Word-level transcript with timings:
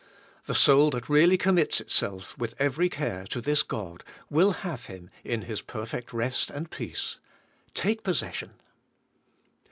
The 0.47 0.55
soul 0.55 0.89
that 0.89 1.09
really 1.09 1.37
commits 1.37 1.79
itself, 1.79 2.35
with 2.35 2.55
every 2.57 2.89
care, 2.89 3.25
to 3.27 3.39
this 3.39 3.61
God, 3.61 4.03
will 4.31 4.51
have 4.65 4.85
Him, 4.85 5.11
in 5.23 5.43
His 5.43 5.61
perfect 5.61 6.11
rest 6.11 6.49
and 6.49 6.71
peace, 6.71 7.17
take 7.75 8.01
possession. 8.03 8.53